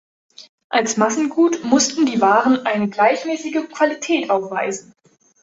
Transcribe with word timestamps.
Als 0.69 0.97
Massengut 0.97 1.63
mussten 1.63 2.07
die 2.07 2.19
Waren 2.21 2.65
eine 2.65 2.89
gleichmäßige 2.89 3.69
Qualität 3.69 4.31
aufweisen. 4.31 4.95